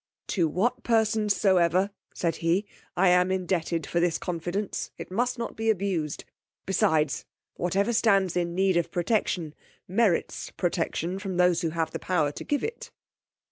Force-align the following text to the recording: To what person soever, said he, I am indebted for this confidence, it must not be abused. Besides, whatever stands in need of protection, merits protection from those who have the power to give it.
To 0.29 0.47
what 0.47 0.81
person 0.81 1.29
soever, 1.29 1.91
said 2.11 2.37
he, 2.37 2.65
I 2.97 3.09
am 3.09 3.29
indebted 3.29 3.85
for 3.85 3.99
this 3.99 4.17
confidence, 4.17 4.89
it 4.97 5.11
must 5.11 5.37
not 5.37 5.55
be 5.55 5.69
abused. 5.69 6.25
Besides, 6.65 7.23
whatever 7.53 7.93
stands 7.93 8.35
in 8.35 8.55
need 8.55 8.77
of 8.77 8.89
protection, 8.89 9.53
merits 9.87 10.49
protection 10.57 11.19
from 11.19 11.37
those 11.37 11.61
who 11.61 11.69
have 11.69 11.91
the 11.91 11.99
power 11.99 12.31
to 12.31 12.43
give 12.43 12.63
it. 12.63 12.89